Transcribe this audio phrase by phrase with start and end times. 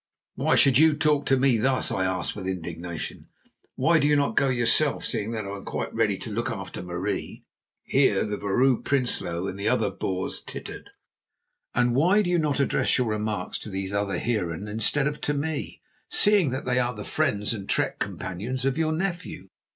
[0.33, 3.27] "Why should you talk to me thus?" I asked with indignation.
[3.75, 6.81] "Why do you not go yourself, seeing that I am quite ready to look after
[6.81, 7.45] Marie?"
[7.83, 10.89] (Here the Vrouw Prinsloo and the other Boers tittered.)
[11.75, 15.35] "And why do you not address your remarks to these other heeren instead of to
[15.35, 19.49] me, seeing that they are the friends and trek companions of your nephew?"